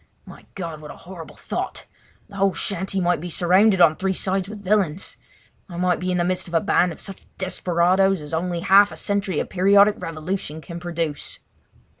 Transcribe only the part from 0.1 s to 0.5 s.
My